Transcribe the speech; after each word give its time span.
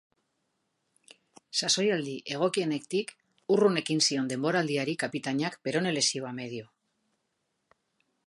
Sasoialdi 1.57 2.13
egokienetik 2.37 3.13
urrun 3.57 3.77
ekin 3.83 4.01
zion 4.07 4.33
denboraldiari 4.33 4.97
kapitainak 5.05 5.59
perone-lesioa 5.69 6.33
medio. 6.41 6.69